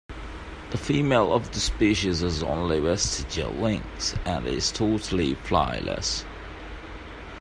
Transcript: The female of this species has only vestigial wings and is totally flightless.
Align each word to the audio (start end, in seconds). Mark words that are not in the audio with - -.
The 0.71 0.79
female 0.79 1.31
of 1.31 1.51
this 1.51 1.65
species 1.65 2.21
has 2.21 2.41
only 2.41 2.79
vestigial 2.79 3.53
wings 3.53 4.15
and 4.25 4.47
is 4.47 4.71
totally 4.71 5.35
flightless. 5.35 6.23